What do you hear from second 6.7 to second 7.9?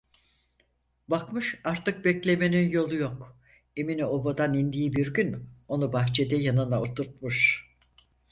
oturtmuş…